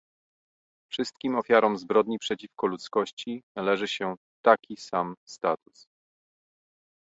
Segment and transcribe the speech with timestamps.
[0.91, 5.85] Wszystkim ofiarom zbrodni przeciwko ludzkości należy się taki sam status